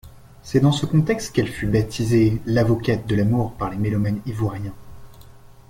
C’est 0.41 0.61
dans 0.61 0.71
ce 0.71 0.87
contexte 0.87 1.31
qu'elle 1.31 1.47
fu 1.47 1.67
baptisée 1.67 2.41
L’avocate 2.47 3.05
de 3.05 3.13
l’Amour 3.15 3.53
par 3.53 3.69
les 3.69 3.77
mélomanes 3.77 4.19
ivoiriens. 4.25 4.73